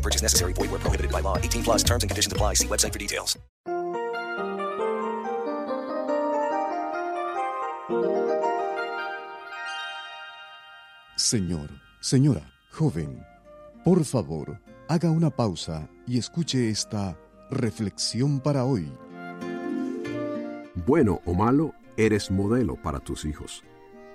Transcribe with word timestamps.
No 0.00 0.02
purchase 0.02 0.22
necessary. 0.22 0.54
Void 0.54 0.70
where 0.70 0.80
prohibited 0.80 1.12
by 1.12 1.20
law. 1.20 1.36
18 1.36 1.62
plus 1.62 1.84
terms 1.84 2.02
and 2.02 2.10
conditions 2.10 2.32
apply. 2.32 2.54
See 2.54 2.66
website 2.66 2.92
for 2.92 2.98
details. 2.98 3.38
Señor, 11.16 11.68
señora, 12.00 12.50
joven, 12.72 13.22
por 13.84 14.04
favor, 14.04 14.58
haga 14.88 15.10
una 15.10 15.28
pausa 15.28 15.86
y 16.06 16.18
escuche 16.18 16.70
esta 16.70 17.16
reflexión 17.50 18.40
para 18.40 18.64
hoy. 18.64 18.90
Bueno 20.86 21.20
o 21.26 21.34
malo, 21.34 21.74
eres 21.98 22.30
modelo 22.30 22.76
para 22.76 23.00
tus 23.00 23.26
hijos. 23.26 23.62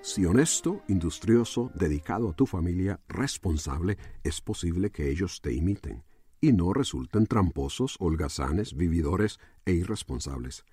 Si 0.06 0.24
honesto, 0.24 0.84
industrioso, 0.88 1.72
dedicado 1.74 2.30
a 2.30 2.34
tu 2.34 2.46
familia, 2.46 3.00
responsable, 3.08 3.98
es 4.24 4.40
posible 4.40 4.92
que 4.92 5.10
ellos 5.10 5.42
te 5.42 5.52
imiten 5.52 6.04
y 6.40 6.54
no 6.54 6.74
resulten 6.74 7.26
tramposos, 7.26 7.98
holgazanes, 8.00 8.76
vividores 8.76 9.40
e 9.66 9.72
irresponsables. 9.72 10.64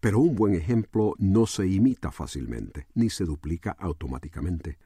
Pero 0.00 0.20
un 0.20 0.34
buen 0.34 0.54
ejemplo 0.54 1.14
no 1.18 1.46
se 1.46 1.66
imita 1.66 2.10
fácilmente, 2.10 2.86
ni 2.94 3.10
se 3.10 3.26
duplica 3.26 3.76
automáticamente. 3.78 4.78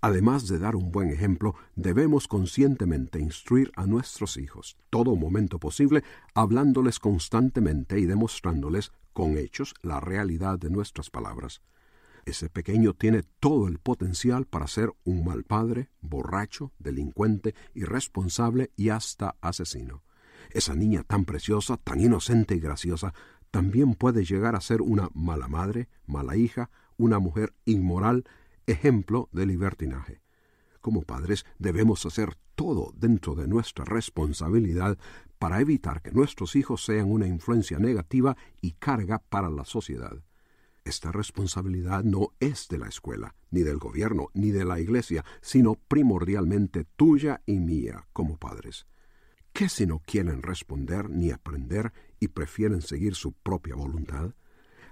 Además 0.00 0.46
de 0.46 0.60
dar 0.60 0.76
un 0.76 0.92
buen 0.92 1.10
ejemplo, 1.10 1.56
debemos 1.74 2.28
conscientemente 2.28 3.18
instruir 3.18 3.72
a 3.74 3.86
nuestros 3.86 4.36
hijos, 4.36 4.76
todo 4.88 5.16
momento 5.16 5.58
posible, 5.58 6.04
hablándoles 6.34 7.00
constantemente 7.00 7.98
y 7.98 8.06
demostrándoles 8.06 8.92
con 9.12 9.36
hechos 9.36 9.74
la 9.82 9.98
realidad 9.98 10.60
de 10.60 10.70
nuestras 10.70 11.10
palabras. 11.10 11.60
Ese 12.24 12.48
pequeño 12.48 12.94
tiene 12.94 13.22
todo 13.40 13.66
el 13.66 13.78
potencial 13.78 14.46
para 14.46 14.68
ser 14.68 14.92
un 15.04 15.24
mal 15.24 15.42
padre, 15.42 15.90
borracho, 16.00 16.72
delincuente, 16.78 17.54
irresponsable 17.74 18.70
y 18.76 18.90
hasta 18.90 19.36
asesino. 19.40 20.04
Esa 20.50 20.74
niña 20.74 21.02
tan 21.02 21.24
preciosa, 21.24 21.78
tan 21.78 22.00
inocente 22.00 22.54
y 22.54 22.60
graciosa, 22.60 23.12
también 23.50 23.94
puede 23.94 24.24
llegar 24.24 24.54
a 24.54 24.60
ser 24.60 24.82
una 24.82 25.10
mala 25.14 25.48
madre, 25.48 25.88
mala 26.06 26.36
hija, 26.36 26.70
una 26.96 27.18
mujer 27.18 27.54
inmoral, 27.64 28.24
ejemplo 28.66 29.28
de 29.32 29.46
libertinaje. 29.46 30.22
Como 30.80 31.02
padres 31.02 31.44
debemos 31.58 32.06
hacer 32.06 32.36
todo 32.54 32.92
dentro 32.96 33.34
de 33.34 33.48
nuestra 33.48 33.84
responsabilidad 33.84 34.96
para 35.38 35.60
evitar 35.60 36.02
que 36.02 36.12
nuestros 36.12 36.54
hijos 36.54 36.84
sean 36.84 37.10
una 37.10 37.26
influencia 37.26 37.78
negativa 37.78 38.36
y 38.60 38.72
carga 38.72 39.18
para 39.18 39.50
la 39.50 39.64
sociedad. 39.64 40.22
Esta 40.84 41.12
responsabilidad 41.12 42.02
no 42.02 42.32
es 42.40 42.66
de 42.68 42.78
la 42.78 42.88
escuela, 42.88 43.34
ni 43.50 43.62
del 43.62 43.78
gobierno, 43.78 44.30
ni 44.34 44.50
de 44.50 44.64
la 44.64 44.80
iglesia, 44.80 45.24
sino 45.40 45.74
primordialmente 45.74 46.84
tuya 46.84 47.40
y 47.46 47.60
mía 47.60 48.08
como 48.12 48.36
padres. 48.36 48.86
¿Qué 49.52 49.68
si 49.68 49.86
no 49.86 50.00
quieren 50.00 50.42
responder 50.42 51.08
ni 51.08 51.30
aprender 51.30 51.92
y 52.18 52.28
prefieren 52.28 52.82
seguir 52.82 53.14
su 53.14 53.32
propia 53.32 53.76
voluntad? 53.76 54.34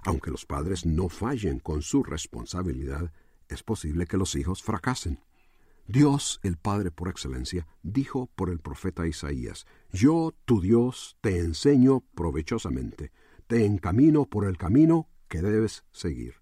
Aunque 0.03 0.31
los 0.31 0.45
padres 0.45 0.85
no 0.85 1.09
fallen 1.09 1.59
con 1.59 1.81
su 1.81 2.03
responsabilidad, 2.03 3.11
es 3.49 3.61
posible 3.63 4.05
que 4.05 4.17
los 4.17 4.35
hijos 4.35 4.63
fracasen. 4.63 5.19
Dios, 5.87 6.39
el 6.43 6.57
Padre 6.57 6.89
por 6.89 7.09
excelencia, 7.09 7.67
dijo 7.83 8.27
por 8.35 8.49
el 8.49 8.59
profeta 8.59 9.07
Isaías, 9.07 9.65
Yo, 9.91 10.33
tu 10.45 10.61
Dios, 10.61 11.17
te 11.19 11.39
enseño 11.39 12.01
provechosamente, 12.15 13.11
te 13.47 13.65
encamino 13.65 14.25
por 14.25 14.45
el 14.45 14.57
camino 14.57 15.09
que 15.31 15.41
debes 15.41 15.85
seguir. 15.93 16.35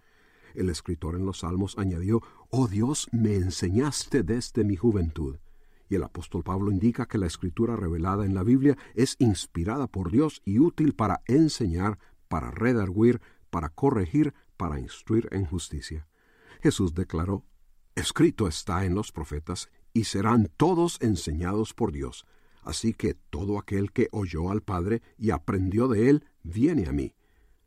El 0.55 0.71
escritor 0.71 1.15
en 1.15 1.23
los 1.23 1.41
Salmos 1.41 1.77
añadió, 1.77 2.23
Oh 2.49 2.67
Dios, 2.67 3.07
me 3.11 3.35
enseñaste 3.35 4.23
desde 4.23 4.63
mi 4.63 4.75
juventud. 4.75 5.37
Y 5.89 5.95
el 5.95 6.03
apóstol 6.03 6.43
Pablo 6.43 6.71
indica 6.71 7.05
que 7.05 7.19
la 7.19 7.27
escritura 7.27 7.75
revelada 7.75 8.25
en 8.25 8.33
la 8.33 8.41
Biblia 8.41 8.77
es 8.95 9.15
inspirada 9.19 9.85
por 9.85 10.11
Dios 10.11 10.41
y 10.43 10.57
útil 10.57 10.95
para 10.95 11.21
enseñar, 11.27 11.99
para 12.27 12.49
redarguir, 12.49 13.21
para 13.51 13.69
corregir, 13.69 14.33
para 14.57 14.79
instruir 14.79 15.29
en 15.31 15.45
justicia. 15.45 16.07
Jesús 16.61 16.95
declaró, 16.95 17.45
Escrito 17.93 18.47
está 18.47 18.85
en 18.85 18.95
los 18.95 19.11
profetas, 19.11 19.69
y 19.93 20.05
serán 20.05 20.51
todos 20.57 20.97
enseñados 20.99 21.75
por 21.75 21.91
Dios. 21.91 22.25
Así 22.63 22.93
que 22.93 23.13
todo 23.13 23.59
aquel 23.59 23.91
que 23.91 24.07
oyó 24.11 24.49
al 24.49 24.61
Padre 24.61 25.03
y 25.17 25.29
aprendió 25.29 25.87
de 25.87 26.09
él, 26.09 26.25
viene 26.43 26.87
a 26.87 26.91
mí. 26.91 27.13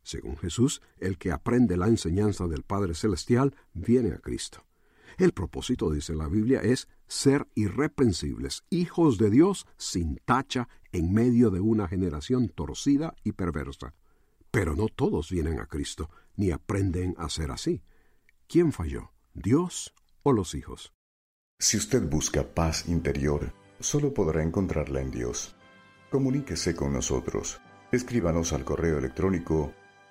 Según 0.03 0.37
Jesús, 0.37 0.83
el 0.99 1.19
que 1.19 1.31
aprende 1.31 1.77
la 1.77 1.89
enseñanza 1.89 2.47
del 2.49 2.63
Padre 2.63 2.95
Celestial, 2.95 3.55
viene 3.73 4.13
a 4.13 4.19
Cristo. 4.19 4.65
El 5.19 5.33
propósito, 5.33 5.91
dice 5.91 6.15
la 6.15 6.29
Biblia, 6.29 6.61
es 6.61 6.89
ser 7.07 7.47
irreprensibles, 7.55 8.65
hijos 8.71 9.19
de 9.19 9.31
Dios 9.31 9.67
sin 9.77 10.17
tacha 10.25 10.69
en 10.91 11.13
medio 11.13 11.51
de 11.51 11.61
una 11.61 11.87
generación 11.87 12.49
torcida 12.49 13.15
y 13.23 13.33
perversa. 13.33 13.95
Pero 14.51 14.75
no 14.75 14.89
todos 14.89 15.31
vienen 15.31 15.61
a 15.61 15.67
Cristo, 15.67 16.11
ni 16.37 16.51
aprenden 16.51 17.15
a 17.19 17.29
ser 17.29 17.51
así. 17.51 17.83
¿Quién 18.49 18.73
falló? 18.73 19.13
¿Dios 19.35 19.95
o 20.23 20.33
los 20.33 20.55
hijos? 20.55 20.93
Si 21.59 21.77
usted 21.77 22.03
busca 22.09 22.55
paz 22.55 22.89
interior, 22.89 23.53
solo 23.81 24.13
podrá 24.13 24.43
encontrarla 24.43 25.01
en 25.01 25.11
Dios. 25.11 25.55
Comuníquese 26.11 26.75
con 26.75 26.93
nosotros. 26.93 27.61
Escríbanos 27.93 28.53
al 28.53 28.65
correo 28.65 28.99
electrónico 28.99 29.73